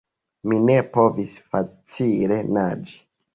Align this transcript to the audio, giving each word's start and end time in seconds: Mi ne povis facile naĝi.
Mi 0.53 0.61
ne 0.69 0.77
povis 0.95 1.35
facile 1.51 2.41
naĝi. 2.59 2.99